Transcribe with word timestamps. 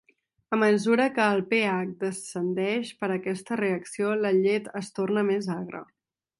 A 0.55 0.57
mesura 0.61 1.05
que 1.17 1.27
el 1.33 1.43
pH 1.51 1.91
descendeix 2.05 2.95
per 3.03 3.11
aquesta 3.19 3.61
reacció, 3.63 4.17
la 4.25 4.35
llet 4.41 4.75
es 4.85 4.93
torna 5.01 5.29
més 5.33 5.55
agra. 5.61 5.87